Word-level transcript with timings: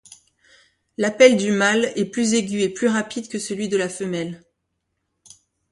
L'appel 0.97 1.37
du 1.37 1.51
mâle 1.51 1.91
est 1.95 2.05
plus 2.05 2.33
aigu 2.33 2.61
et 2.61 2.69
plus 2.69 2.87
rapide 2.87 3.27
que 3.27 3.37
celui 3.37 3.69
de 3.69 3.77
la 3.77 3.87
femelle. 3.87 4.43